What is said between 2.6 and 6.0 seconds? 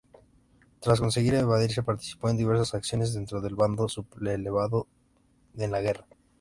acciones dentro del bando sublevado en la